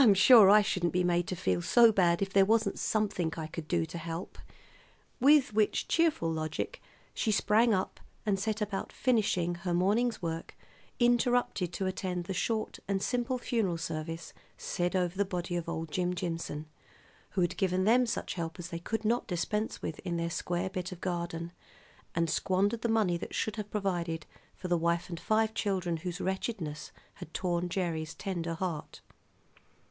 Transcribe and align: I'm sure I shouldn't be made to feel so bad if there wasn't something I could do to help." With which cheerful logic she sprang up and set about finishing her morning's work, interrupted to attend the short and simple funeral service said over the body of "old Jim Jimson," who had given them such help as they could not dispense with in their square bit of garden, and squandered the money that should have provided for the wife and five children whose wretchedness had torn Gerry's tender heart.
I'm 0.00 0.14
sure 0.14 0.48
I 0.48 0.62
shouldn't 0.62 0.92
be 0.92 1.02
made 1.02 1.26
to 1.26 1.34
feel 1.34 1.60
so 1.60 1.90
bad 1.90 2.22
if 2.22 2.32
there 2.32 2.44
wasn't 2.44 2.78
something 2.78 3.34
I 3.36 3.48
could 3.48 3.66
do 3.66 3.84
to 3.86 3.98
help." 3.98 4.38
With 5.20 5.52
which 5.54 5.88
cheerful 5.88 6.30
logic 6.32 6.80
she 7.14 7.32
sprang 7.32 7.74
up 7.74 7.98
and 8.24 8.38
set 8.38 8.60
about 8.60 8.92
finishing 8.92 9.56
her 9.56 9.74
morning's 9.74 10.22
work, 10.22 10.56
interrupted 11.00 11.72
to 11.72 11.86
attend 11.86 12.24
the 12.26 12.32
short 12.32 12.78
and 12.86 13.02
simple 13.02 13.38
funeral 13.38 13.76
service 13.76 14.32
said 14.56 14.94
over 14.94 15.16
the 15.18 15.24
body 15.24 15.56
of 15.56 15.68
"old 15.68 15.90
Jim 15.90 16.14
Jimson," 16.14 16.66
who 17.30 17.40
had 17.40 17.56
given 17.56 17.82
them 17.82 18.06
such 18.06 18.34
help 18.34 18.60
as 18.60 18.68
they 18.68 18.78
could 18.78 19.04
not 19.04 19.26
dispense 19.26 19.82
with 19.82 19.98
in 20.04 20.16
their 20.16 20.30
square 20.30 20.70
bit 20.70 20.92
of 20.92 21.00
garden, 21.00 21.50
and 22.14 22.30
squandered 22.30 22.82
the 22.82 22.88
money 22.88 23.16
that 23.16 23.34
should 23.34 23.56
have 23.56 23.68
provided 23.68 24.26
for 24.54 24.68
the 24.68 24.78
wife 24.78 25.08
and 25.08 25.18
five 25.18 25.54
children 25.54 25.96
whose 25.96 26.20
wretchedness 26.20 26.92
had 27.14 27.34
torn 27.34 27.68
Gerry's 27.68 28.14
tender 28.14 28.54
heart. 28.54 29.00